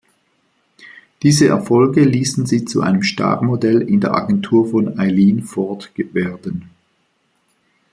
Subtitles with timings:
[1.21, 6.71] Diese Erfolge ließen sie zu einem Star-Modell in der Agentur von Eileen Ford werden.